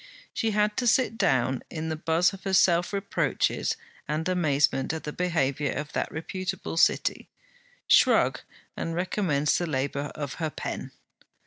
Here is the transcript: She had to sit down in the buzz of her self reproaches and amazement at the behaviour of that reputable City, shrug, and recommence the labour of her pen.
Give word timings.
She 0.33 0.49
had 0.49 0.75
to 0.77 0.87
sit 0.87 1.15
down 1.15 1.61
in 1.69 1.89
the 1.89 1.95
buzz 1.95 2.33
of 2.33 2.43
her 2.43 2.55
self 2.55 2.91
reproaches 2.91 3.77
and 4.07 4.27
amazement 4.27 4.93
at 4.93 5.03
the 5.03 5.13
behaviour 5.13 5.73
of 5.73 5.93
that 5.93 6.11
reputable 6.11 6.75
City, 6.77 7.29
shrug, 7.85 8.39
and 8.75 8.95
recommence 8.95 9.59
the 9.59 9.67
labour 9.67 10.11
of 10.15 10.33
her 10.41 10.49
pen. 10.49 10.91